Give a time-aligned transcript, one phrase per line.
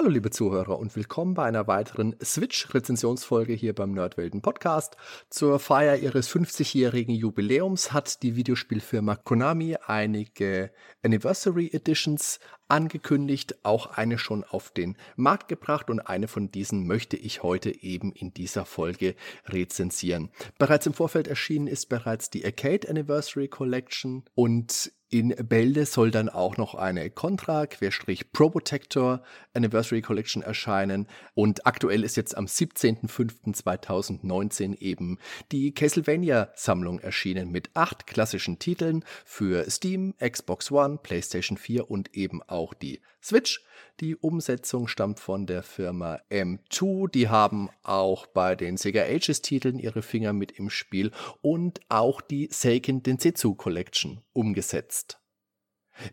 [0.00, 4.96] Hallo liebe Zuhörer und willkommen bei einer weiteren Switch-Rezensionsfolge hier beim Nerdwelten Podcast.
[5.28, 14.16] Zur Feier ihres 50-jährigen Jubiläums hat die Videospielfirma Konami einige Anniversary Editions angekündigt, auch eine
[14.16, 18.64] schon auf den Markt gebracht und eine von diesen möchte ich heute eben in dieser
[18.64, 19.16] Folge
[19.48, 20.30] rezensieren.
[20.58, 26.28] Bereits im Vorfeld erschienen ist bereits die Arcade Anniversary Collection und in Bälde soll dann
[26.28, 29.24] auch noch eine Contra-Pro Protector
[29.54, 35.18] Anniversary Collection erscheinen und aktuell ist jetzt am 17.05.2019 eben
[35.50, 42.14] die Castlevania Sammlung erschienen mit acht klassischen Titeln für Steam, Xbox One, PlayStation 4 und
[42.14, 43.62] eben auch die Switch.
[44.00, 47.10] Die Umsetzung stammt von der Firma M2.
[47.10, 51.10] Die haben auch bei den Sega Ages Titeln ihre Finger mit im Spiel
[51.42, 55.20] und auch die Seiken Densetsu Collection umgesetzt.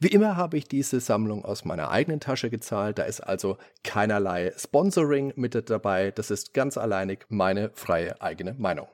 [0.02, 4.52] Wie immer habe ich diese Sammlung aus meiner eigenen Tasche gezahlt, da ist also keinerlei
[4.58, 8.88] Sponsoring mit dabei, das ist ganz alleinig meine freie eigene Meinung.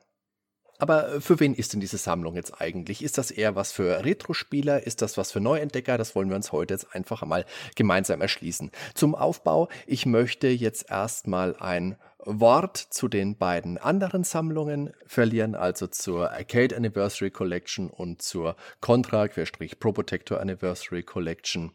[0.78, 3.02] Aber für wen ist denn diese Sammlung jetzt eigentlich?
[3.02, 4.86] Ist das eher was für Retro-Spieler?
[4.86, 5.98] Ist das was für Neuentdecker?
[5.98, 7.44] Das wollen wir uns heute jetzt einfach einmal
[7.76, 8.70] gemeinsam erschließen.
[8.94, 15.86] Zum Aufbau, ich möchte jetzt erstmal ein Wort zu den beiden anderen Sammlungen verlieren, also
[15.86, 21.72] zur Arcade Anniversary Collection und zur Contra-Pro Protector Anniversary Collection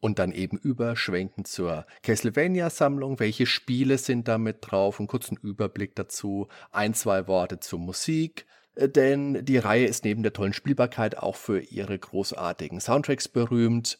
[0.00, 3.20] und dann eben überschwenken zur Castlevania-Sammlung.
[3.20, 4.98] Welche Spiele sind damit drauf?
[4.98, 6.48] Einen kurzen Überblick dazu.
[6.72, 8.46] Ein, zwei Worte zur Musik.
[8.74, 13.98] Äh, denn die Reihe ist neben der tollen Spielbarkeit auch für ihre großartigen Soundtracks berühmt.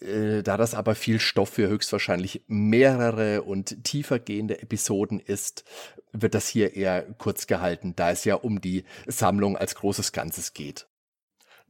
[0.00, 5.64] Äh, da das aber viel Stoff für höchstwahrscheinlich mehrere und tiefer gehende Episoden ist,
[6.12, 10.54] wird das hier eher kurz gehalten, da es ja um die Sammlung als großes Ganzes
[10.54, 10.86] geht.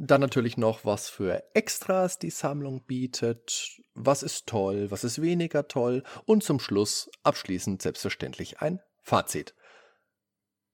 [0.01, 5.67] Dann natürlich noch, was für Extras die Sammlung bietet, was ist toll, was ist weniger
[5.67, 9.57] toll und zum Schluss abschließend selbstverständlich ein Fazit.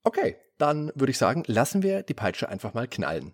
[0.03, 3.33] Okay, dann würde ich sagen, lassen wir die Peitsche einfach mal knallen.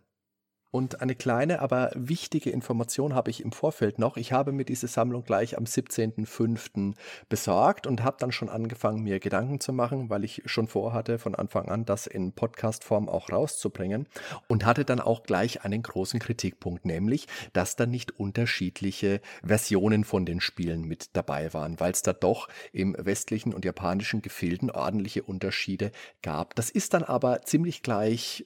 [0.71, 4.15] Und eine kleine, aber wichtige Information habe ich im Vorfeld noch.
[4.15, 6.93] Ich habe mir diese Sammlung gleich am 17.05.
[7.27, 11.35] besorgt und habe dann schon angefangen, mir Gedanken zu machen, weil ich schon vorhatte, von
[11.35, 14.07] Anfang an das in Podcast-Form auch rauszubringen.
[14.47, 20.25] Und hatte dann auch gleich einen großen Kritikpunkt, nämlich, dass da nicht unterschiedliche Versionen von
[20.25, 25.23] den Spielen mit dabei waren, weil es da doch im westlichen und japanischen Gefilden ordentliche
[25.23, 26.55] Unterschiede gab.
[26.55, 28.45] Das ist dann aber ziemlich gleich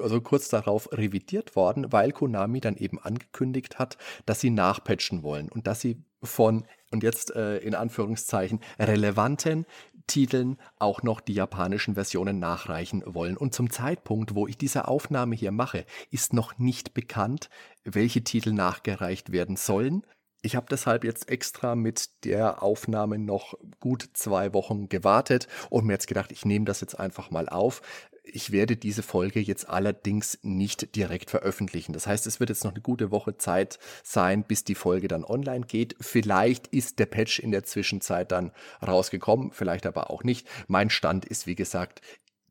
[0.00, 5.48] also kurz darauf revidiert worden, weil Konami dann eben angekündigt hat, dass sie nachpatchen wollen
[5.48, 9.66] und dass sie von, und jetzt äh, in Anführungszeichen, relevanten
[10.06, 13.36] Titeln auch noch die japanischen Versionen nachreichen wollen.
[13.36, 17.50] Und zum Zeitpunkt, wo ich diese Aufnahme hier mache, ist noch nicht bekannt,
[17.84, 20.04] welche Titel nachgereicht werden sollen.
[20.46, 25.94] Ich habe deshalb jetzt extra mit der Aufnahme noch gut zwei Wochen gewartet und mir
[25.94, 27.82] jetzt gedacht, ich nehme das jetzt einfach mal auf.
[28.22, 31.94] Ich werde diese Folge jetzt allerdings nicht direkt veröffentlichen.
[31.94, 35.24] Das heißt, es wird jetzt noch eine gute Woche Zeit sein, bis die Folge dann
[35.24, 35.96] online geht.
[36.00, 38.52] Vielleicht ist der Patch in der Zwischenzeit dann
[38.86, 40.46] rausgekommen, vielleicht aber auch nicht.
[40.68, 42.02] Mein Stand ist, wie gesagt,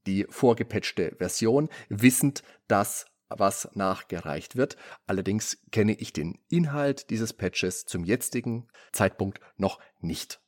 [0.06, 4.78] die vorgepatchte Version, wissend, dass was nachgereicht wird.
[5.08, 10.42] Allerdings kenne ich den Inhalt dieses Patches zum jetzigen Zeitpunkt noch nicht.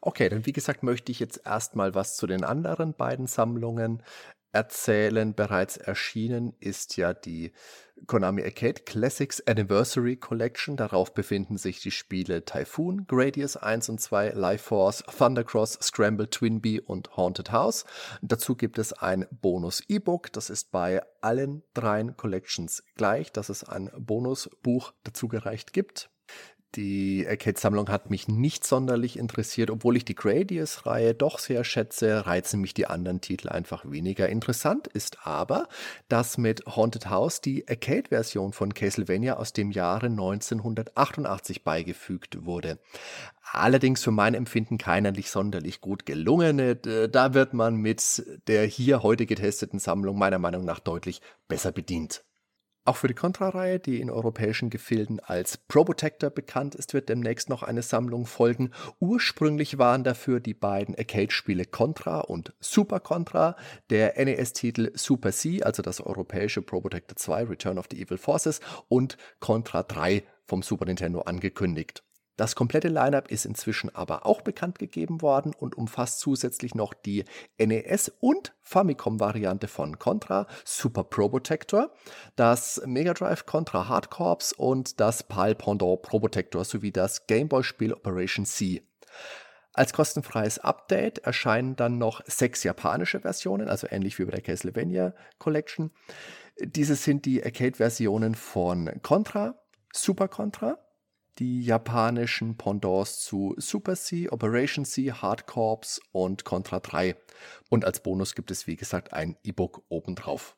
[0.00, 4.02] Okay, dann wie gesagt möchte ich jetzt erstmal was zu den anderen beiden Sammlungen
[4.56, 5.34] erzählen.
[5.34, 7.52] Bereits erschienen ist ja die
[8.06, 10.78] Konami Arcade Classics Anniversary Collection.
[10.78, 16.80] Darauf befinden sich die Spiele Typhoon, Gradius 1 und 2, Life Force, Thundercross, Scramble, Twinbee
[16.80, 17.84] und Haunted House.
[18.22, 20.32] Dazu gibt es ein Bonus-E-Book.
[20.32, 26.08] Das ist bei allen dreien Collections gleich, dass es ein Bonusbuch dazugereicht gibt.
[26.76, 32.60] Die Arcade-Sammlung hat mich nicht sonderlich interessiert, obwohl ich die Gradius-Reihe doch sehr schätze, reizen
[32.60, 34.28] mich die anderen Titel einfach weniger.
[34.28, 35.68] Interessant ist aber,
[36.08, 42.78] dass mit Haunted House die Arcade-Version von Castlevania aus dem Jahre 1988 beigefügt wurde.
[43.52, 46.76] Allerdings für mein Empfinden keiner nicht sonderlich gut gelungene.
[46.76, 52.22] Da wird man mit der hier heute getesteten Sammlung meiner Meinung nach deutlich besser bedient.
[52.86, 57.64] Auch für die Contra-Reihe, die in europäischen Gefilden als Probotector bekannt ist, wird demnächst noch
[57.64, 58.70] eine Sammlung folgen.
[59.00, 63.56] Ursprünglich waren dafür die beiden Arcade-Spiele Contra und Super Contra,
[63.90, 69.18] der NES-Titel Super C, also das europäische Probotector 2 Return of the Evil Forces und
[69.40, 72.05] Contra 3 vom Super Nintendo angekündigt.
[72.36, 77.24] Das komplette Lineup ist inzwischen aber auch bekannt gegeben worden und umfasst zusätzlich noch die
[77.58, 81.90] NES- und Famicom-Variante von Contra, Super Probotector,
[82.36, 88.44] das Mega Drive Contra Hard Corps und das PAL Pendant Probotector sowie das Gameboy-Spiel Operation
[88.44, 88.82] C.
[89.72, 95.14] Als kostenfreies Update erscheinen dann noch sechs japanische Versionen, also ähnlich wie bei der Castlevania
[95.38, 95.90] Collection.
[96.58, 99.54] Diese sind die Arcade-Versionen von Contra,
[99.92, 100.78] Super Contra,
[101.38, 107.16] die japanischen Pendants zu Super C, Operation C, Hard Corps und Contra 3.
[107.68, 110.56] Und als Bonus gibt es, wie gesagt, ein E-Book obendrauf.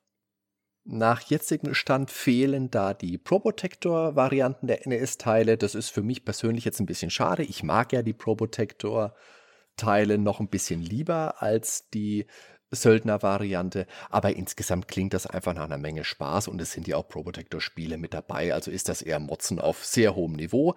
[0.85, 5.59] Nach jetzigem Stand fehlen da die Probotector-Varianten der NES-Teile.
[5.59, 7.43] Das ist für mich persönlich jetzt ein bisschen schade.
[7.43, 12.27] Ich mag ja die Probotector-Teile noch ein bisschen lieber als die
[12.71, 13.87] Söldner-Variante.
[14.11, 17.99] Aber insgesamt klingt das einfach nach einer Menge Spaß und es sind ja auch Probotector-Spiele
[17.99, 18.55] mit dabei.
[18.55, 20.75] Also ist das eher Motzen auf sehr hohem Niveau.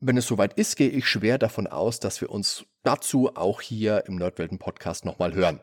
[0.00, 4.04] Wenn es soweit ist, gehe ich schwer davon aus, dass wir uns dazu auch hier
[4.06, 5.60] im Nerdwelten-Podcast nochmal hören.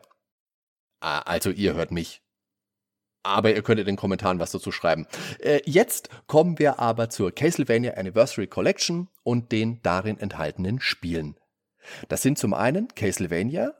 [1.00, 2.22] Ah, also ihr hört mich.
[3.22, 5.06] Aber ihr könnt in den Kommentaren was dazu schreiben.
[5.40, 11.36] Äh, jetzt kommen wir aber zur Castlevania Anniversary Collection und den darin enthaltenen Spielen.
[12.08, 13.74] Das sind zum einen Castlevania,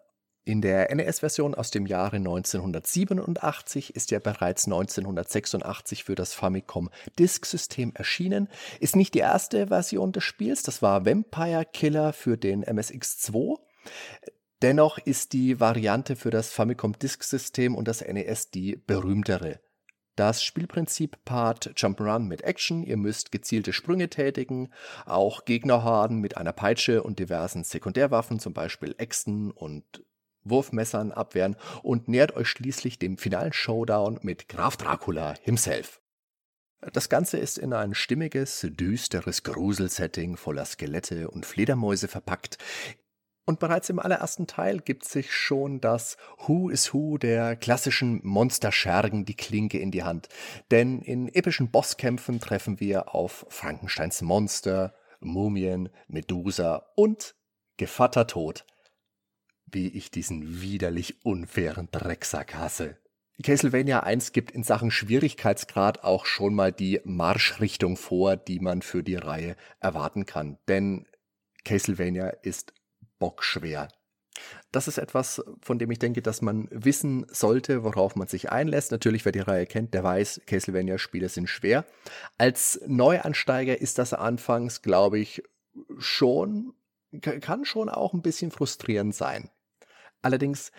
[0.46, 6.88] in der NES-Version aus dem Jahre 1987 ist ja bereits 1986 für das Famicom
[7.18, 8.48] Disk-System erschienen.
[8.78, 13.58] Ist nicht die erste Version des Spiels, das war Vampire Killer für den MSX2.
[14.62, 19.58] Dennoch ist die Variante für das Famicom Disk-System und das NES die berühmtere.
[20.14, 24.70] Das Spielprinzip Part Jump'n'Run mit Action, ihr müsst gezielte Sprünge tätigen,
[25.06, 30.04] auch Gegnerhorden mit einer Peitsche und diversen Sekundärwaffen, zum Beispiel Äxten und
[30.48, 36.00] Wurfmessern abwehren und nähert euch schließlich dem finalen Showdown mit Graf Dracula himself.
[36.92, 42.58] Das Ganze ist in ein stimmiges, düsteres Gruselsetting voller Skelette und Fledermäuse verpackt.
[43.44, 46.16] Und bereits im allerersten Teil gibt sich schon das
[46.46, 50.28] Who is Who der klassischen Monsterschergen die Klinke in die Hand.
[50.72, 57.36] Denn in epischen Bosskämpfen treffen wir auf Frankensteins Monster, Mumien, Medusa und
[57.76, 58.64] Gevatter Tod
[59.66, 62.96] wie ich diesen widerlich unfairen Drecksack hasse.
[63.42, 69.02] Castlevania 1 gibt in Sachen Schwierigkeitsgrad auch schon mal die Marschrichtung vor, die man für
[69.02, 70.58] die Reihe erwarten kann.
[70.68, 71.06] Denn
[71.64, 72.72] Castlevania ist
[73.18, 73.88] bockschwer.
[74.72, 78.90] Das ist etwas, von dem ich denke, dass man wissen sollte, worauf man sich einlässt.
[78.90, 81.84] Natürlich, wer die Reihe kennt, der weiß, Castlevania-Spiele sind schwer.
[82.38, 85.42] Als Neuansteiger ist das anfangs, glaube ich,
[85.98, 86.74] schon,
[87.20, 89.50] kann schon auch ein bisschen frustrierend sein.
[90.26, 90.72] Allerdings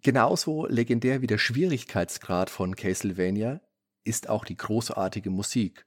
[0.00, 3.60] genauso legendär wie der Schwierigkeitsgrad von Castlevania
[4.02, 5.84] ist auch die großartige Musik.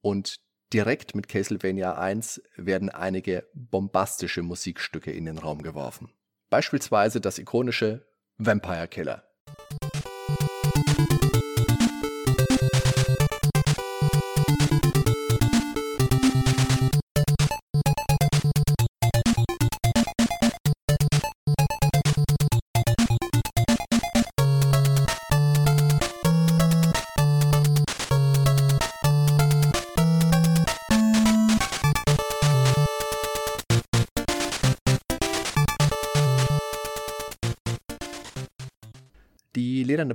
[0.00, 0.40] Und
[0.72, 6.10] direkt mit Castlevania 1 werden einige bombastische Musikstücke in den Raum geworfen.
[6.50, 8.04] Beispielsweise das ikonische
[8.36, 9.22] Vampire Killer.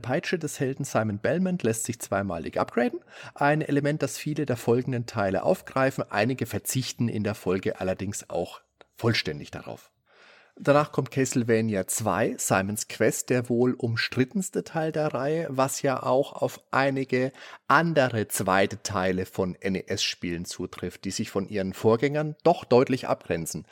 [0.02, 3.00] Peitsche des Helden Simon Belmont lässt sich zweimalig upgraden.
[3.36, 6.04] Ein Element, das viele der folgenden Teile aufgreifen.
[6.10, 8.62] Einige verzichten in der Folge allerdings auch
[8.98, 9.92] vollständig darauf.
[10.58, 16.34] Danach kommt Castlevania 2, Simons Quest, der wohl umstrittenste Teil der Reihe, was ja auch
[16.34, 17.32] auf einige
[17.68, 23.66] andere zweite Teile von NES-Spielen zutrifft, die sich von ihren Vorgängern doch deutlich abgrenzen.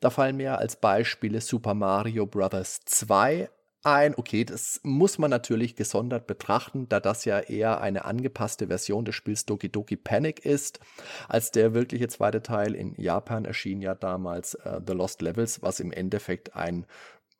[0.00, 2.80] Da fallen mir als Beispiele Super Mario Bros.
[2.86, 3.48] 2,
[3.82, 4.14] ein.
[4.16, 9.14] Okay, das muss man natürlich gesondert betrachten, da das ja eher eine angepasste Version des
[9.14, 10.80] Spiels Doki Doki Panic ist,
[11.28, 15.80] als der wirkliche zweite Teil in Japan erschien ja damals äh, The Lost Levels, was
[15.80, 16.86] im Endeffekt ein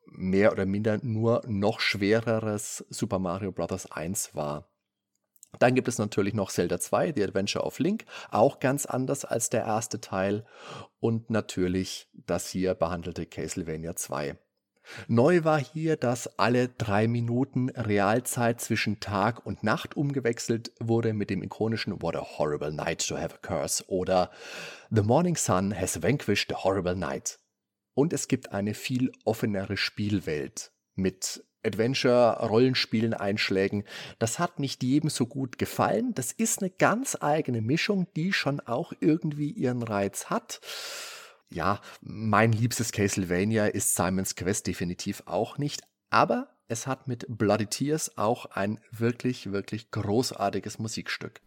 [0.05, 3.91] mehr oder minder nur noch schwereres Super Mario Bros.
[3.91, 4.69] 1 war.
[5.59, 9.49] Dann gibt es natürlich noch Zelda 2, The Adventure of Link, auch ganz anders als
[9.49, 10.45] der erste Teil.
[10.99, 14.37] Und natürlich das hier behandelte Castlevania 2.
[15.07, 21.29] Neu war hier, dass alle drei Minuten Realzeit zwischen Tag und Nacht umgewechselt wurde mit
[21.29, 24.31] dem ikonischen What a horrible night to have a curse oder
[24.89, 27.39] The morning sun has vanquished the horrible night.
[27.93, 33.83] Und es gibt eine viel offenere Spielwelt mit Adventure-Rollenspielen einschlägen.
[34.19, 36.13] Das hat nicht jedem so gut gefallen.
[36.13, 40.59] Das ist eine ganz eigene Mischung, die schon auch irgendwie ihren Reiz hat.
[41.49, 47.67] Ja, mein liebstes Castlevania ist Simon's Quest definitiv auch nicht, aber es hat mit Bloody
[47.67, 51.41] Tears auch ein wirklich, wirklich großartiges Musikstück.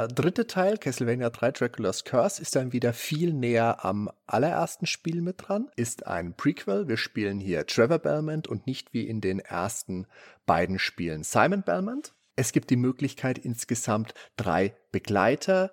[0.00, 5.20] Der dritte Teil, Castlevania 3 Dracula's Curse, ist dann wieder viel näher am allerersten Spiel
[5.20, 6.88] mit dran, ist ein Prequel.
[6.88, 10.06] Wir spielen hier Trevor Belmont und nicht wie in den ersten
[10.46, 12.14] beiden Spielen Simon Belmont.
[12.34, 15.70] Es gibt die Möglichkeit, insgesamt drei Begleiter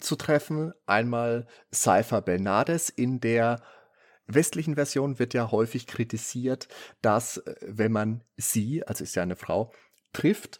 [0.00, 0.72] zu treffen.
[0.86, 3.62] Einmal Cypher Belnades in der
[4.26, 6.66] westlichen Version wird ja häufig kritisiert,
[7.00, 9.72] dass äh, wenn man sie, also ist ja eine Frau,
[10.12, 10.58] trifft,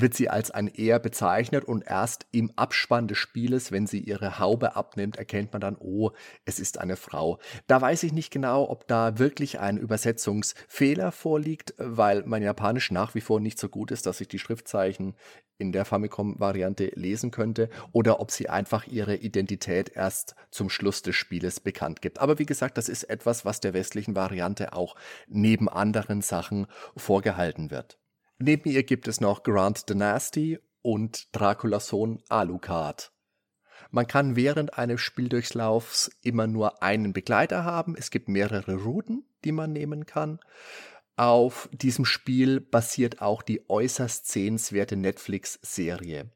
[0.00, 4.38] wird sie als ein Er bezeichnet und erst im Abspann des Spieles, wenn sie ihre
[4.38, 6.10] Haube abnimmt, erkennt man dann, oh,
[6.44, 7.38] es ist eine Frau.
[7.66, 13.14] Da weiß ich nicht genau, ob da wirklich ein Übersetzungsfehler vorliegt, weil mein Japanisch nach
[13.14, 15.14] wie vor nicht so gut ist, dass ich die Schriftzeichen
[15.58, 21.16] in der Famicom-Variante lesen könnte, oder ob sie einfach ihre Identität erst zum Schluss des
[21.16, 22.18] Spieles bekannt gibt.
[22.18, 27.70] Aber wie gesagt, das ist etwas, was der westlichen Variante auch neben anderen Sachen vorgehalten
[27.70, 27.98] wird.
[28.38, 33.12] Neben ihr gibt es noch Grant Dynasty und Draculas Sohn Alucard.
[33.90, 37.96] Man kann während eines Spieldurchlaufs immer nur einen Begleiter haben.
[37.96, 40.38] Es gibt mehrere Routen, die man nehmen kann.
[41.16, 46.30] Auf diesem Spiel basiert auch die äußerst sehenswerte Netflix-Serie.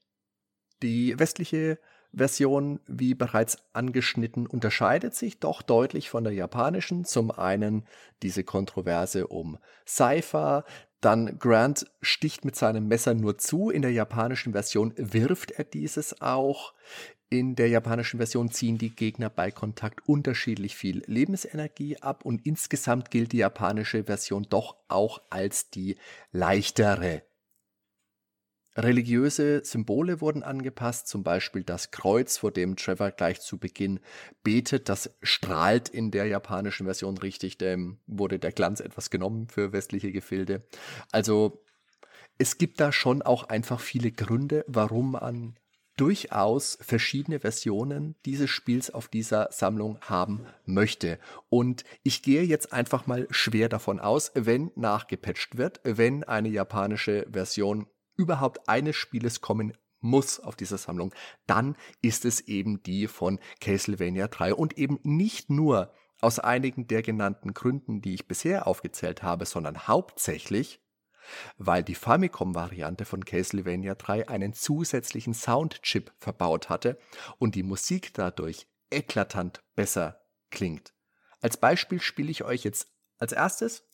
[0.82, 1.78] Die westliche
[2.12, 7.04] Version, wie bereits angeschnitten, unterscheidet sich doch deutlich von der japanischen.
[7.04, 7.84] Zum einen
[8.22, 10.64] diese Kontroverse um Cypher,
[11.00, 13.70] dann Grant sticht mit seinem Messer nur zu.
[13.70, 16.74] In der japanischen Version wirft er dieses auch.
[17.30, 23.10] In der japanischen Version ziehen die Gegner bei Kontakt unterschiedlich viel Lebensenergie ab und insgesamt
[23.12, 25.96] gilt die japanische Version doch auch als die
[26.32, 27.22] leichtere
[28.82, 34.00] Religiöse Symbole wurden angepasst, zum Beispiel das Kreuz, vor dem Trevor gleich zu Beginn
[34.42, 34.88] betet.
[34.88, 40.12] Das strahlt in der japanischen Version richtig, dem wurde der Glanz etwas genommen für westliche
[40.12, 40.62] Gefilde.
[41.12, 41.64] Also
[42.38, 45.56] es gibt da schon auch einfach viele Gründe, warum man
[45.96, 51.18] durchaus verschiedene Versionen dieses Spiels auf dieser Sammlung haben möchte.
[51.50, 57.26] Und ich gehe jetzt einfach mal schwer davon aus, wenn nachgepatcht wird, wenn eine japanische
[57.30, 57.86] Version
[58.20, 61.14] überhaupt eines Spieles kommen muss auf dieser Sammlung,
[61.46, 67.02] dann ist es eben die von Castlevania 3 und eben nicht nur aus einigen der
[67.02, 70.82] genannten Gründen, die ich bisher aufgezählt habe, sondern hauptsächlich,
[71.56, 76.98] weil die Famicom-Variante von Castlevania 3 einen zusätzlichen Soundchip verbaut hatte
[77.38, 80.92] und die Musik dadurch eklatant besser klingt.
[81.40, 83.89] Als Beispiel spiele ich euch jetzt als erstes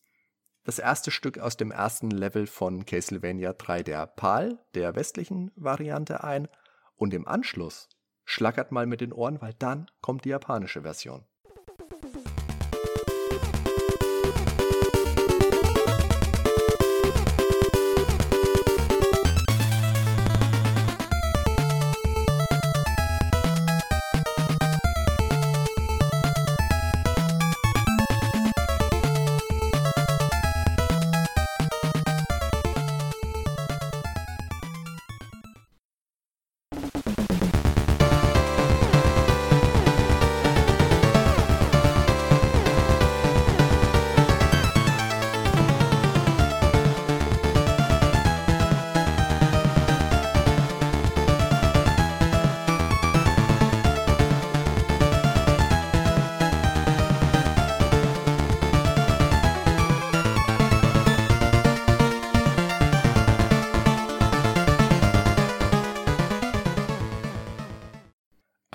[0.67, 6.25] das erste Stück aus dem ersten Level von Castlevania 3 der PAL, der westlichen Variante,
[6.25, 6.49] ein.
[6.97, 7.89] Und im Anschluss
[8.25, 11.25] schlackert mal mit den Ohren, weil dann kommt die japanische Version.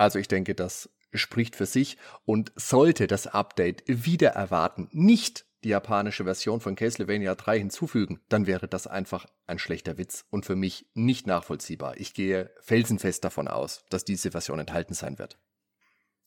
[0.02, 5.68] Also ich denke, das spricht für sich und sollte das Update wieder erwarten, nicht die
[5.68, 10.56] japanische Version von Castlevania 3 hinzufügen, dann wäre das einfach ein schlechter Witz und für
[10.56, 11.98] mich nicht nachvollziehbar.
[11.98, 15.38] Ich gehe felsenfest davon aus, dass diese Version enthalten sein wird.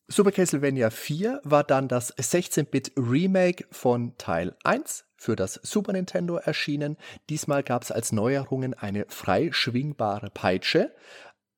[0.08, 6.38] Super Castlevania 4 war dann das 16-Bit Remake von Teil 1 für das Super Nintendo
[6.38, 6.96] erschienen.
[7.30, 10.96] Diesmal gab es als Neuerungen eine frei schwingbare Peitsche,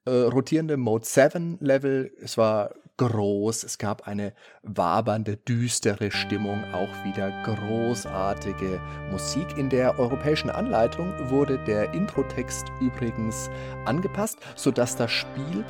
[0.07, 2.11] äh, rotierende Mode 7 Level.
[2.21, 4.33] Es war groß, es gab eine
[4.63, 9.57] wabernde, düstere Stimmung, auch wieder großartige Musik.
[9.57, 13.49] In der europäischen Anleitung wurde der Introtext übrigens
[13.85, 15.63] angepasst, sodass das Spiel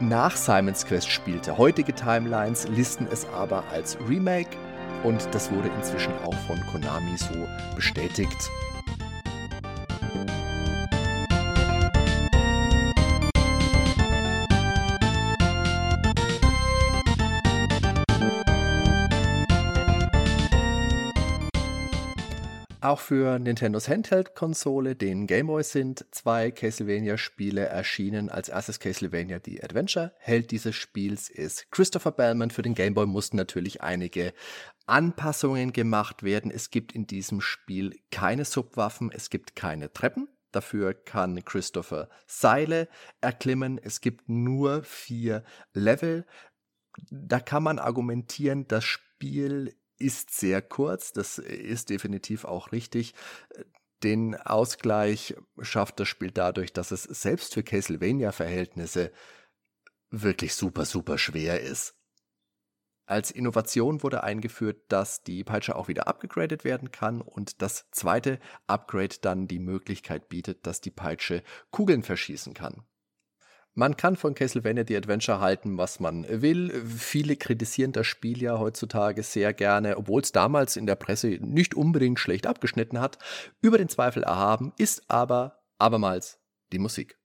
[0.00, 1.56] nach Simon's Quest spielte.
[1.56, 4.56] Heutige Timelines listen es aber als Remake
[5.04, 8.50] und das wurde inzwischen auch von Konami so bestätigt.
[22.86, 28.28] Auch für Nintendos Handheld-Konsole, den Game Boy, sind zwei Castlevania-Spiele erschienen.
[28.28, 30.14] Als erstes Castlevania The Adventure.
[30.20, 32.52] Held dieses Spiels ist Christopher Bellman.
[32.52, 34.32] Für den Game Boy mussten natürlich einige
[34.86, 36.52] Anpassungen gemacht werden.
[36.52, 40.28] Es gibt in diesem Spiel keine Subwaffen, es gibt keine Treppen.
[40.52, 42.86] Dafür kann Christopher Seile
[43.20, 43.80] erklimmen.
[43.82, 46.24] Es gibt nur vier Level.
[47.10, 53.14] Da kann man argumentieren, das Spiel ist sehr kurz, das ist definitiv auch richtig.
[54.02, 59.12] Den Ausgleich schafft das Spiel dadurch, dass es selbst für Castlevania-Verhältnisse
[60.10, 61.94] wirklich super, super schwer ist.
[63.08, 68.40] Als Innovation wurde eingeführt, dass die Peitsche auch wieder abgegradet werden kann und das zweite
[68.66, 72.84] Upgrade dann die Möglichkeit bietet, dass die Peitsche Kugeln verschießen kann.
[73.78, 76.72] Man kann von Castlevania The Adventure halten, was man will.
[76.86, 81.74] Viele kritisieren das Spiel ja heutzutage sehr gerne, obwohl es damals in der Presse nicht
[81.74, 83.18] unbedingt schlecht abgeschnitten hat.
[83.60, 86.38] Über den Zweifel erhaben ist aber abermals
[86.72, 87.18] die Musik.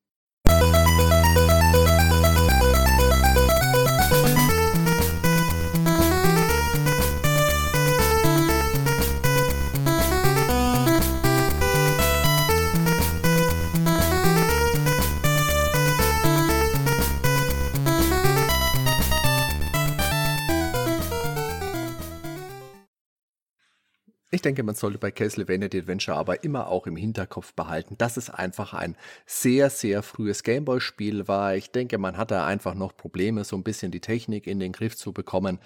[24.42, 28.18] Ich denke, man sollte bei Castlevania The Adventure aber immer auch im Hinterkopf behalten, dass
[28.18, 31.54] es einfach ein sehr, sehr frühes Gameboy-Spiel war.
[31.54, 34.98] Ich denke, man hatte einfach noch Probleme, so ein bisschen die Technik in den Griff
[34.98, 35.60] zu bekommen.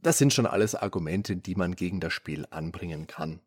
[0.00, 3.40] Das sind schon alles Argumente, die man gegen das Spiel anbringen kann.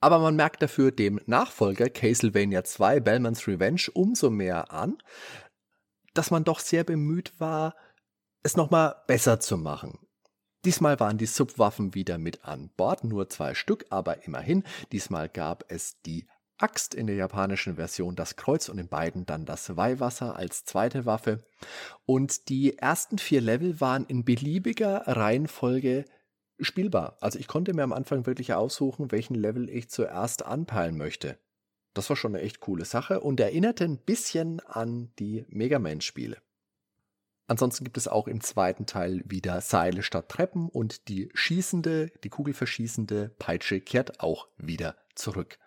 [0.00, 4.96] Aber man merkt dafür dem Nachfolger Castlevania 2 Bellman's Revenge umso mehr an,
[6.14, 7.76] dass man doch sehr bemüht war,
[8.42, 9.98] es nochmal besser zu machen.
[10.64, 14.62] Diesmal waren die Subwaffen wieder mit an Bord, nur zwei Stück, aber immerhin.
[14.92, 19.44] Diesmal gab es die Axt in der japanischen Version, das Kreuz und in beiden dann
[19.44, 21.44] das Weihwasser als zweite Waffe.
[22.06, 26.04] Und die ersten vier Level waren in beliebiger Reihenfolge
[26.60, 27.16] spielbar.
[27.20, 31.38] Also ich konnte mir am Anfang wirklich aussuchen, welchen Level ich zuerst anpeilen möchte.
[31.94, 36.38] Das war schon eine echt coole Sache und erinnerte ein bisschen an die Mega Man-Spiele.
[37.46, 42.28] Ansonsten gibt es auch im zweiten Teil wieder Seile statt Treppen und die schießende, die
[42.28, 45.58] kugelverschießende Peitsche kehrt auch wieder zurück.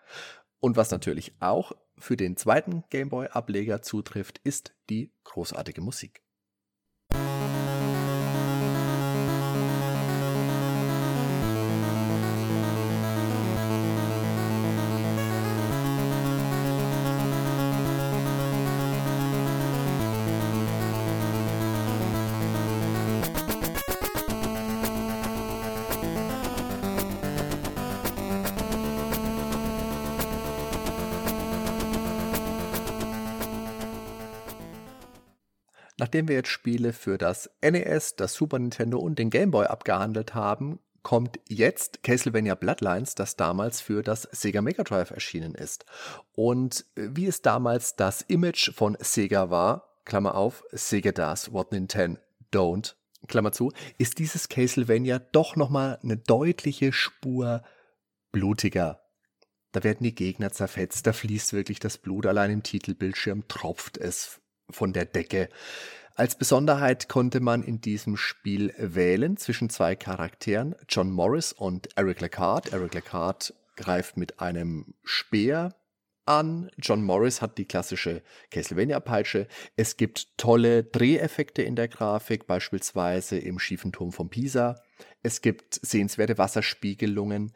[0.60, 6.25] Und was natürlich auch für den zweiten Gameboy-Ableger zutrifft, ist die großartige Musik.
[35.98, 40.34] Nachdem wir jetzt Spiele für das NES, das Super Nintendo und den Game Boy abgehandelt
[40.34, 45.86] haben, kommt jetzt Castlevania Bloodlines, das damals für das Sega Mega Drive erschienen ist.
[46.32, 52.20] Und wie es damals das Image von Sega war, Klammer auf, Sega does what Nintendo
[52.52, 52.94] don't,
[53.28, 57.62] Klammer zu, ist dieses Castlevania doch nochmal eine deutliche Spur
[58.32, 59.00] blutiger.
[59.72, 64.40] Da werden die Gegner zerfetzt, da fließt wirklich das Blut, allein im Titelbildschirm tropft es
[64.70, 65.48] von der Decke.
[66.14, 72.22] Als Besonderheit konnte man in diesem Spiel wählen zwischen zwei Charakteren, John Morris und Eric
[72.22, 72.72] Lecard.
[72.72, 75.74] Eric Lecard greift mit einem Speer
[76.24, 76.70] an.
[76.78, 79.46] John Morris hat die klassische Castlevania-Peitsche.
[79.76, 84.82] Es gibt tolle Dreheffekte in der Grafik, beispielsweise im schiefen Turm von Pisa.
[85.22, 87.52] Es gibt sehenswerte Wasserspiegelungen.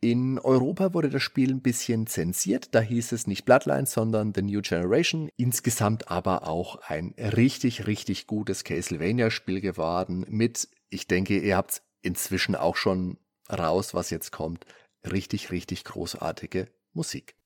[0.00, 2.74] In Europa wurde das Spiel ein bisschen zensiert.
[2.74, 5.30] Da hieß es nicht Bloodlines, sondern The New Generation.
[5.36, 10.26] Insgesamt aber auch ein richtig, richtig gutes Castlevania-Spiel geworden.
[10.28, 13.18] Mit, ich denke, ihr habt inzwischen auch schon
[13.50, 14.66] raus, was jetzt kommt.
[15.10, 17.36] Richtig, richtig großartige Musik.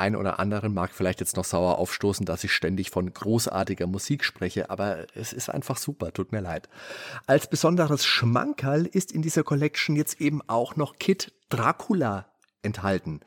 [0.00, 4.24] Einen oder anderen mag vielleicht jetzt noch sauer aufstoßen, dass ich ständig von großartiger Musik
[4.24, 6.68] spreche, aber es ist einfach super, tut mir leid.
[7.26, 12.26] Als besonderes Schmankerl ist in dieser Collection jetzt eben auch noch Kid Dracula
[12.62, 13.20] enthalten.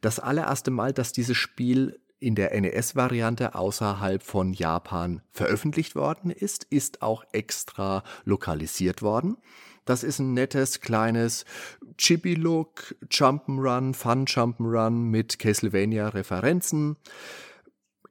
[0.00, 6.64] Das allererste Mal, dass dieses Spiel in der NES-Variante außerhalb von Japan veröffentlicht worden ist,
[6.64, 9.38] ist auch extra lokalisiert worden.
[9.90, 11.44] Das ist ein nettes, kleines
[11.98, 16.96] Chibi-Look, Jump'n'Run, Fun Jump'n'Run mit Castlevania-Referenzen.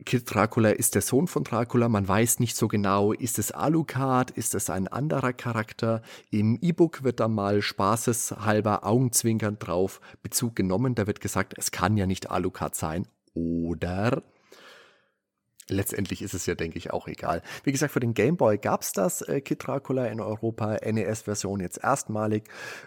[0.03, 1.87] Kid Dracula ist der Sohn von Dracula.
[1.87, 6.01] Man weiß nicht so genau, ist es Alucard, ist es ein anderer Charakter.
[6.31, 10.95] Im E-Book wird da mal spaßeshalber augenzwinkernd drauf Bezug genommen.
[10.95, 13.07] Da wird gesagt, es kann ja nicht Alucard sein.
[13.33, 14.21] Oder
[15.69, 17.41] letztendlich ist es ja, denke ich, auch egal.
[17.63, 21.59] Wie gesagt, für den Game Boy gab es das äh, Kid Dracula in Europa, NES-Version
[21.59, 22.43] jetzt erstmalig.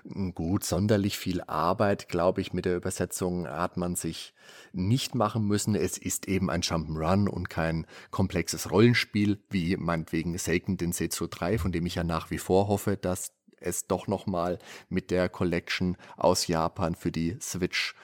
[0.06, 4.34] Hm, gut, sonderlich viel Arbeit, glaube ich, mit der Übersetzung hat man sich
[4.72, 5.74] nicht machen müssen.
[5.74, 11.72] Es ist eben ein Jump'n'Run und kein komplexes Rollenspiel, wie meinetwegen Seiken Densetsu 3, von
[11.72, 16.46] dem ich ja nach wie vor hoffe, dass es doch nochmal mit der Collection aus
[16.46, 17.94] Japan für die Switch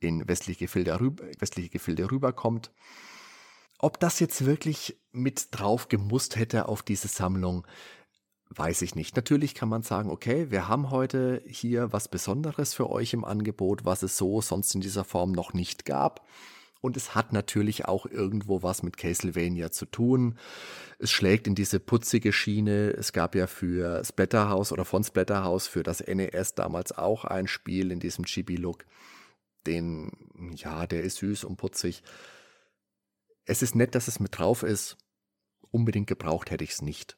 [0.00, 0.98] in westliche Gefilde,
[1.38, 2.70] westliche Gefilde rüberkommt.
[3.78, 7.66] Ob das jetzt wirklich mit drauf gemusst hätte auf diese Sammlung,
[8.50, 9.14] weiß ich nicht.
[9.14, 13.84] Natürlich kann man sagen, okay, wir haben heute hier was Besonderes für euch im Angebot,
[13.84, 16.26] was es so sonst in dieser Form noch nicht gab.
[16.80, 20.38] Und es hat natürlich auch irgendwo was mit Castlevania zu tun.
[20.98, 22.90] Es schlägt in diese putzige Schiene.
[22.90, 27.90] Es gab ja für Splatterhouse oder von Splatterhouse für das NES damals auch ein Spiel
[27.90, 28.84] in diesem Chibi-Look.
[29.66, 30.12] Den,
[30.54, 32.02] ja, der ist süß und putzig.
[33.48, 34.98] Es ist nett, dass es mit drauf ist.
[35.70, 37.16] Unbedingt gebraucht hätte ich es nicht.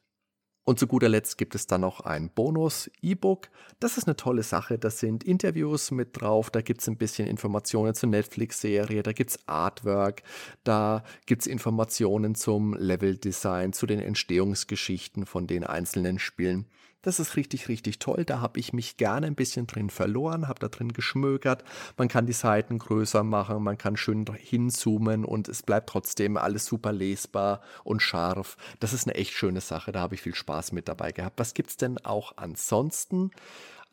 [0.63, 3.49] Und zu guter Letzt gibt es dann noch ein Bonus-E-Book.
[3.81, 4.79] Das ist eine tolle Sache.
[4.79, 9.31] Da sind Interviews mit drauf, da gibt es ein bisschen Informationen zur Netflix-Serie, da gibt
[9.31, 10.23] es Artwork,
[10.63, 16.67] da gibt es Informationen zum Level-Design, zu den Entstehungsgeschichten von den einzelnen Spielen.
[17.03, 18.25] Das ist richtig, richtig toll.
[18.25, 21.63] Da habe ich mich gerne ein bisschen drin verloren, habe da drin geschmökert.
[21.97, 26.65] Man kann die Seiten größer machen, man kann schön hinzoomen und es bleibt trotzdem alles
[26.65, 28.55] super lesbar und scharf.
[28.79, 29.91] Das ist eine echt schöne Sache.
[29.91, 31.39] Da habe ich viel Spaß mit dabei gehabt.
[31.39, 33.31] Was gibt es denn auch ansonsten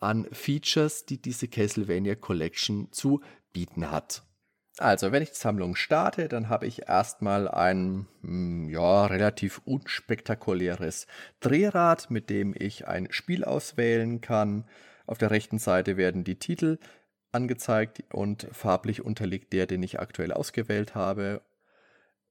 [0.00, 3.22] an Features, die diese Castlevania Collection zu
[3.54, 4.22] bieten hat?
[4.78, 11.08] Also, wenn ich die Sammlung starte, dann habe ich erstmal ein hm, ja, relativ unspektakuläres
[11.40, 14.64] Drehrad, mit dem ich ein Spiel auswählen kann.
[15.06, 16.78] Auf der rechten Seite werden die Titel
[17.32, 21.42] angezeigt und farblich unterlegt der, den ich aktuell ausgewählt habe.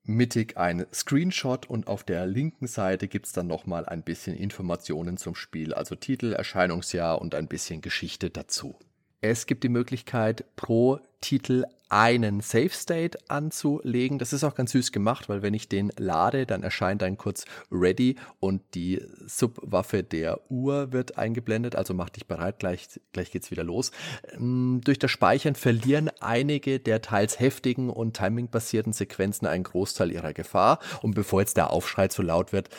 [0.04, 5.18] Mittig ein Screenshot und auf der linken Seite gibt es dann nochmal ein bisschen Informationen
[5.18, 8.80] zum Spiel, also Titel, Erscheinungsjahr und ein bisschen Geschichte dazu.
[9.22, 14.20] Es gibt die Möglichkeit, pro Titel einen Save State anzulegen.
[14.20, 17.46] Das ist auch ganz süß gemacht, weil wenn ich den lade, dann erscheint dann kurz
[17.72, 21.76] Ready und die Subwaffe der Uhr wird eingeblendet.
[21.76, 23.92] Also mach dich bereit, gleich, gleich geht's wieder los.
[24.34, 30.34] Ähm, durch das Speichern verlieren einige der teils heftigen und timingbasierten Sequenzen einen Großteil ihrer
[30.34, 30.80] Gefahr.
[31.02, 32.70] Und bevor jetzt der Aufschrei zu laut wird,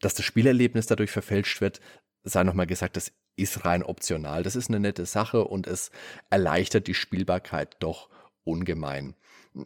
[0.00, 1.80] dass das Spielerlebnis dadurch verfälscht wird,
[2.24, 4.42] sei nochmal gesagt, das ist rein optional.
[4.42, 5.90] Das ist eine nette Sache und es
[6.30, 8.08] erleichtert die Spielbarkeit doch
[8.44, 9.14] ungemein.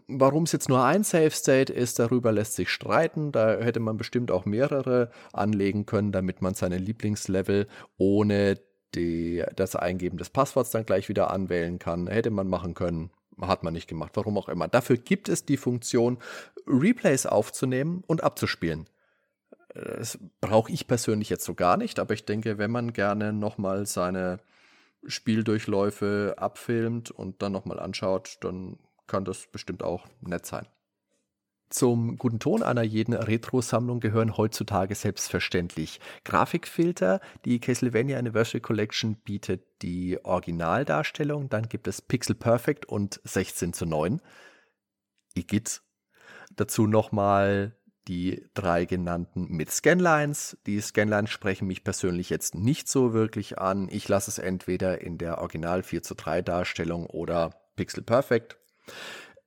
[0.09, 3.31] Warum es jetzt nur ein Save State ist, darüber lässt sich streiten.
[3.31, 8.59] Da hätte man bestimmt auch mehrere anlegen können, damit man seine Lieblingslevel ohne
[8.95, 12.09] die, das Eingeben des Passworts dann gleich wieder anwählen kann.
[12.09, 13.11] Hätte man machen können.
[13.41, 14.67] Hat man nicht gemacht, warum auch immer.
[14.67, 16.19] Dafür gibt es die Funktion,
[16.67, 18.87] Replays aufzunehmen und abzuspielen.
[19.97, 23.87] Das brauche ich persönlich jetzt so gar nicht, aber ich denke, wenn man gerne nochmal
[23.87, 24.39] seine
[25.07, 30.67] Spieldurchläufe abfilmt und dann nochmal anschaut, dann kann das bestimmt auch nett sein.
[31.69, 37.21] Zum guten Ton einer jeden Retro-Sammlung gehören heutzutage selbstverständlich Grafikfilter.
[37.45, 41.49] Die Castlevania Anniversary Collection bietet die Originaldarstellung.
[41.49, 44.21] Dann gibt es Pixel Perfect und 16 zu 9.
[45.35, 45.83] Igitt.
[46.55, 47.77] Dazu nochmal
[48.09, 50.57] die drei genannten mit Scanlines.
[50.67, 53.89] Die Scanlines sprechen mich persönlich jetzt nicht so wirklich an.
[53.91, 58.57] Ich lasse es entweder in der Original 4 zu 3 Darstellung oder Pixel Perfect.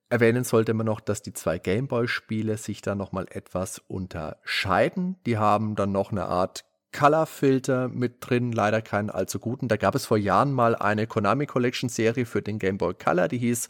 [0.08, 5.16] Erwähnen sollte man noch, dass die zwei Gameboy-Spiele sich da nochmal etwas unterscheiden.
[5.24, 9.68] Die haben dann noch eine Art Color-Filter mit drin, leider keinen allzu guten.
[9.68, 13.38] Da gab es vor Jahren mal eine Konami Collection-Serie für den Game Boy Color, die
[13.38, 13.68] hieß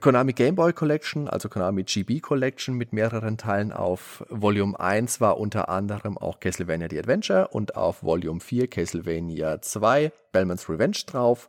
[0.00, 3.72] Konami Game Boy Collection, also Konami GB Collection mit mehreren Teilen.
[3.72, 9.62] Auf Volume 1 war unter anderem auch Castlevania The Adventure und auf Volume 4 Castlevania
[9.62, 11.48] 2 Bellman's Revenge drauf.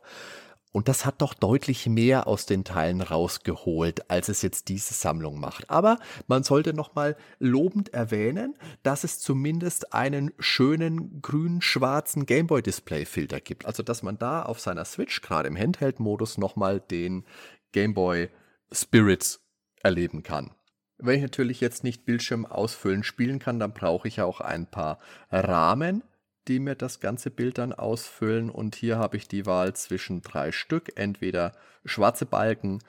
[0.70, 5.40] Und das hat doch deutlich mehr aus den Teilen rausgeholt, als es jetzt diese Sammlung
[5.40, 5.70] macht.
[5.70, 13.64] Aber man sollte nochmal lobend erwähnen, dass es zumindest einen schönen grün-schwarzen Gameboy-Display-Filter gibt.
[13.64, 17.24] Also, dass man da auf seiner Switch, gerade im Handheld-Modus, nochmal den
[17.72, 18.28] Gameboy
[18.70, 19.40] Spirits
[19.82, 20.50] erleben kann.
[20.98, 24.66] Wenn ich natürlich jetzt nicht Bildschirm ausfüllen spielen kann, dann brauche ich ja auch ein
[24.66, 24.98] paar
[25.30, 26.02] Rahmen
[26.48, 28.50] die mir das ganze Bild dann ausfüllen.
[28.50, 30.92] Und hier habe ich die Wahl zwischen drei Stück.
[30.96, 31.52] Entweder
[31.84, 32.82] schwarze Balken,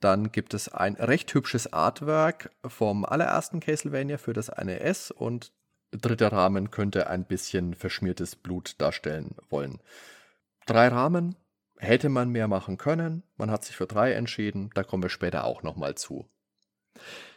[0.00, 5.52] dann gibt es ein recht hübsches Artwork vom allerersten Castlevania für das eine S und
[5.92, 9.80] dritter Rahmen könnte ein bisschen verschmiertes Blut darstellen wollen.
[10.66, 11.36] Drei Rahmen
[11.78, 13.22] hätte man mehr machen können.
[13.36, 14.70] Man hat sich für drei entschieden.
[14.74, 16.28] Da kommen wir später auch nochmal zu.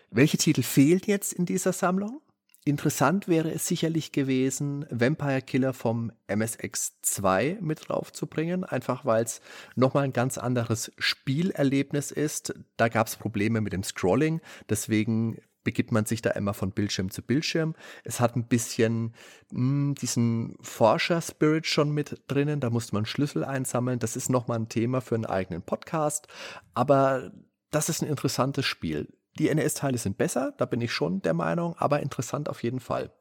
[0.10, 2.22] Welche Titel fehlt jetzt in dieser Sammlung?
[2.68, 9.40] Interessant wäre es sicherlich gewesen, Vampire Killer vom MSX2 mit draufzubringen, einfach weil es
[9.78, 12.54] nochmal ein ganz anderes Spielerlebnis ist.
[12.76, 17.10] Da gab es Probleme mit dem Scrolling, deswegen begibt man sich da immer von Bildschirm
[17.10, 17.74] zu Bildschirm.
[18.04, 19.14] Es hat ein bisschen
[19.52, 24.00] mh, hm, diesen Forscher-Spirit schon mit drinnen, da musste man Schlüssel einsammeln.
[24.00, 26.28] Das ist nochmal ein Thema für einen eigenen Podcast,
[26.74, 27.32] aber
[27.72, 29.08] das ist ein interessantes Spiel.
[29.38, 33.12] Die NES-Teile sind besser, da bin ich schon der Meinung, aber interessant auf jeden Fall.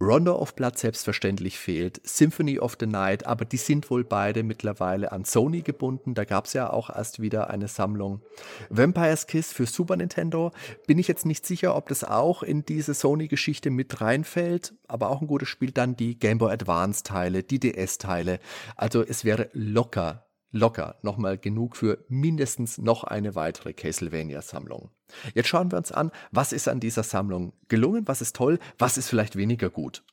[0.00, 5.12] Rondo of Blood selbstverständlich fehlt, Symphony of the Night, aber die sind wohl beide mittlerweile
[5.12, 6.14] an Sony gebunden.
[6.14, 8.20] Da gab es ja auch erst wieder eine Sammlung.
[8.68, 10.50] Vampire's Kiss für Super Nintendo
[10.88, 15.20] bin ich jetzt nicht sicher, ob das auch in diese Sony-Geschichte mit reinfällt, aber auch
[15.20, 15.70] ein gutes Spiel.
[15.70, 18.40] Dann die Game Boy Advance-Teile, die DS-Teile.
[18.74, 24.90] Also es wäre locker locker nochmal genug für mindestens noch eine weitere Castlevania-Sammlung.
[25.34, 28.96] Jetzt schauen wir uns an, was ist an dieser Sammlung gelungen, was ist toll, was
[28.96, 30.04] ist vielleicht weniger gut.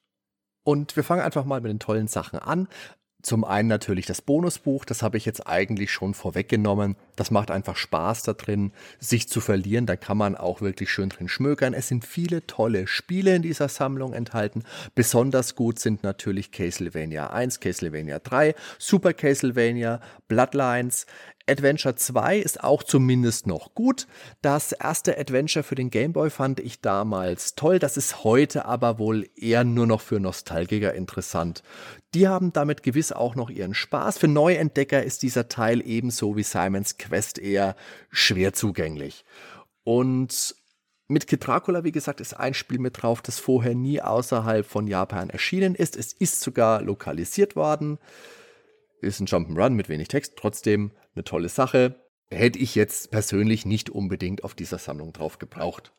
[0.64, 2.68] Und wir fangen einfach mal mit den tollen Sachen an.
[3.22, 6.96] Zum einen natürlich das Bonusbuch, das habe ich jetzt eigentlich schon vorweggenommen.
[7.20, 9.86] Das macht einfach Spaß da drin, sich zu verlieren.
[9.86, 11.74] Da kann man auch wirklich schön drin schmökern.
[11.74, 14.64] Es sind viele tolle Spiele in dieser Sammlung enthalten.
[14.96, 21.06] Besonders gut sind natürlich Castlevania 1, Castlevania 3, Super Castlevania, Bloodlines.
[21.50, 24.08] Adventure 2 ist auch zumindest noch gut.
[24.42, 27.80] Das erste Adventure für den Game Boy fand ich damals toll.
[27.80, 31.64] Das ist heute aber wohl eher nur noch für Nostalgiker interessant.
[32.14, 34.20] Die haben damit gewiss auch noch ihren Spaß.
[34.20, 37.76] Für Neuentdecker ist dieser Teil ebenso wie Simons Quest eher
[38.10, 39.26] schwer zugänglich.
[39.84, 40.56] Und
[41.08, 44.86] mit Kid Dracula, wie gesagt, ist ein Spiel mit drauf, das vorher nie außerhalb von
[44.86, 45.98] Japan erschienen ist.
[45.98, 47.98] Es ist sogar lokalisiert worden.
[49.02, 51.96] Ist ein Jump'n'Run mit wenig Text, trotzdem eine tolle Sache.
[52.30, 55.94] Hätte ich jetzt persönlich nicht unbedingt auf dieser Sammlung drauf gebraucht.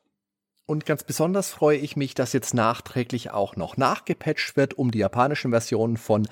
[0.67, 5.01] Und ganz besonders freue ich mich, dass jetzt nachträglich auch noch nachgepatcht wird, um die
[5.01, 6.29] japanischen Versionen von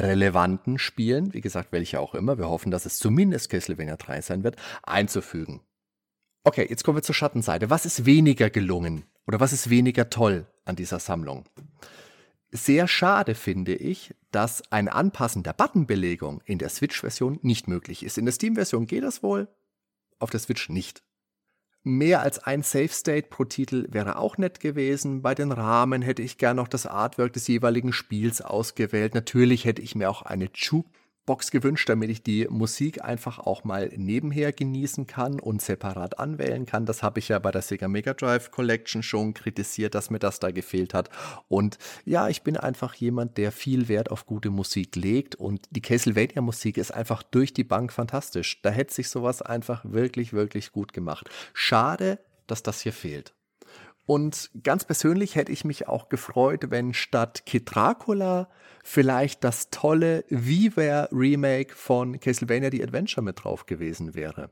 [0.00, 4.44] relevanten Spielen, wie gesagt, welche auch immer, wir hoffen, dass es zumindest Castlevania 3 sein
[4.44, 5.60] wird, einzufügen.
[6.44, 7.70] Okay, jetzt kommen wir zur Schattenseite.
[7.70, 11.44] Was ist weniger gelungen oder was ist weniger toll an dieser Sammlung?
[12.50, 18.18] Sehr schade finde ich, dass ein Anpassen der Buttonbelegung in der Switch-Version nicht möglich ist.
[18.18, 19.48] In der Steam-Version geht das wohl,
[20.18, 21.02] auf der Switch nicht.
[21.84, 25.20] Mehr als ein Safe State pro Titel wäre auch nett gewesen.
[25.20, 29.14] Bei den Rahmen hätte ich gern noch das Artwork des jeweiligen Spiels ausgewählt.
[29.14, 30.88] Natürlich hätte ich mir auch eine Juke
[31.24, 36.66] Box gewünscht, damit ich die Musik einfach auch mal nebenher genießen kann und separat anwählen
[36.66, 36.84] kann.
[36.84, 40.40] Das habe ich ja bei der Sega Mega Drive Collection schon kritisiert, dass mir das
[40.40, 41.10] da gefehlt hat.
[41.48, 45.82] Und ja, ich bin einfach jemand, der viel Wert auf gute Musik legt und die
[45.82, 48.60] Castlevania Musik ist einfach durch die Bank fantastisch.
[48.62, 51.30] Da hätte sich sowas einfach wirklich, wirklich gut gemacht.
[51.54, 53.32] Schade, dass das hier fehlt.
[54.06, 58.48] Und ganz persönlich hätte ich mich auch gefreut, wenn statt Kid Dracula
[58.82, 64.50] vielleicht das tolle WiiWare Remake von Castlevania The Adventure mit drauf gewesen wäre.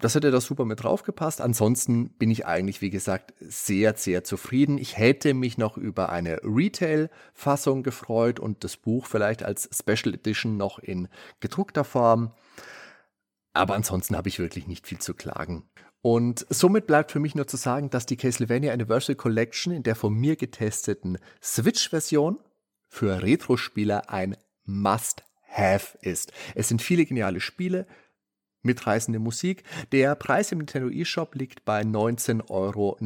[0.00, 1.40] Das hätte da super mit draufgepasst.
[1.40, 4.76] Ansonsten bin ich eigentlich, wie gesagt, sehr, sehr zufrieden.
[4.76, 10.56] Ich hätte mich noch über eine Retail-Fassung gefreut und das Buch vielleicht als Special Edition
[10.56, 11.08] noch in
[11.40, 12.32] gedruckter Form.
[13.52, 15.68] Aber ansonsten habe ich wirklich nicht viel zu klagen.
[16.06, 19.96] Und somit bleibt für mich nur zu sagen, dass die Castlevania Anniversary Collection in der
[19.96, 22.38] von mir getesteten Switch-Version
[22.90, 24.36] für Retro-Spieler ein
[24.66, 26.30] Must-Have ist.
[26.54, 27.86] Es sind viele geniale Spiele,
[28.60, 29.62] mitreißende Musik.
[29.92, 32.98] Der Preis im Nintendo eShop liegt bei 19,99 Euro.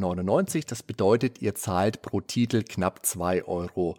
[0.67, 3.97] Das bedeutet, ihr zahlt pro Titel knapp 2,50 Euro.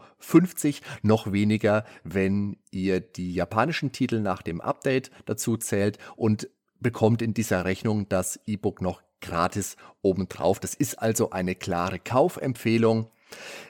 [1.03, 6.49] Noch weniger, wenn ihr die japanischen Titel nach dem Update dazu zählt und
[6.79, 10.59] bekommt in dieser Rechnung das E-Book noch gratis obendrauf.
[10.59, 13.09] Das ist also eine klare Kaufempfehlung.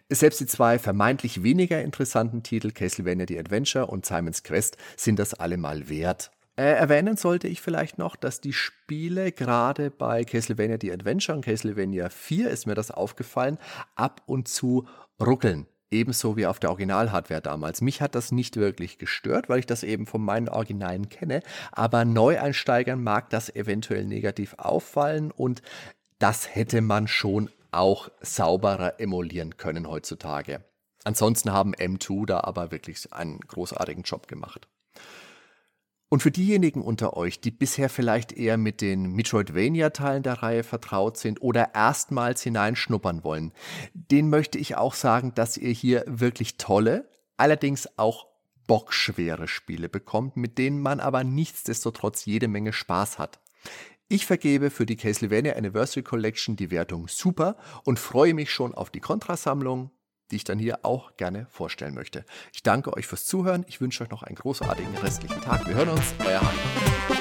[0.09, 5.33] Selbst die zwei vermeintlich weniger interessanten Titel, Castlevania The Adventure und Simon's Quest, sind das
[5.33, 6.31] allemal wert.
[6.55, 11.45] Äh, erwähnen sollte ich vielleicht noch, dass die Spiele gerade bei Castlevania The Adventure und
[11.45, 13.57] Castlevania 4 ist mir das aufgefallen,
[13.95, 14.87] ab und zu
[15.21, 15.67] ruckeln.
[15.91, 17.81] Ebenso wie auf der Original-Hardware damals.
[17.81, 21.41] Mich hat das nicht wirklich gestört, weil ich das eben von meinen Originalen kenne.
[21.71, 25.61] Aber Neueinsteigern mag das eventuell negativ auffallen und
[26.19, 30.63] das hätte man schon auch sauberer emulieren können heutzutage.
[31.03, 34.67] Ansonsten haben M2 da aber wirklich einen großartigen Job gemacht.
[36.09, 41.17] Und für diejenigen unter euch, die bisher vielleicht eher mit den Metroidvania-Teilen der Reihe vertraut
[41.17, 43.53] sind oder erstmals hineinschnuppern wollen,
[43.93, 48.27] denen möchte ich auch sagen, dass ihr hier wirklich tolle, allerdings auch
[48.65, 53.39] bockschwere Spiele bekommt, mit denen man aber nichtsdestotrotz jede Menge Spaß hat.
[54.07, 58.89] Ich vergebe für die Castlevania Anniversary Collection die Wertung super und freue mich schon auf
[58.89, 59.91] die Kontrasammlung
[60.31, 62.25] die ich dann hier auch gerne vorstellen möchte.
[62.53, 63.65] Ich danke euch fürs Zuhören.
[63.67, 65.67] Ich wünsche euch noch einen großartigen restlichen Tag.
[65.67, 66.13] Wir hören uns.
[66.25, 67.18] Euer Hans.